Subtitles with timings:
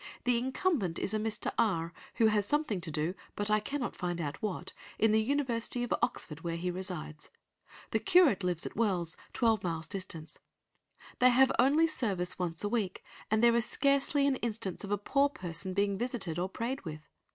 [0.23, 1.51] The incumbent is a Mr.
[1.59, 5.83] R., who has something to do, but I cannot find out what, in the University
[5.83, 7.29] of Oxford, where he resides.
[7.91, 10.39] The curate lives at Wells, twelve miles distant.
[11.19, 14.97] They have only service once a week, and there is scarcely an instance of a
[14.97, 17.07] poor person being visited or prayed with.